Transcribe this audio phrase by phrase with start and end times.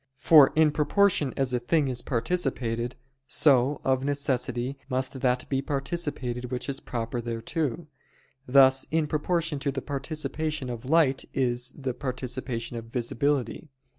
[0.17, 2.95] For in proportion as a thing is participated,
[3.27, 7.85] so, of necessity, must that be participated which is proper thereto;
[8.47, 13.69] thus in proportion to the participation of light is the participation of visibility.